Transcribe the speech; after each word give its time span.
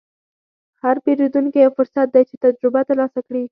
هر 0.83 0.95
پیرودونکی 1.03 1.59
یو 1.63 1.71
فرصت 1.77 2.07
دی 2.13 2.23
چې 2.29 2.35
تجربه 2.43 2.81
ترلاسه 2.89 3.19
کړې. 3.27 3.43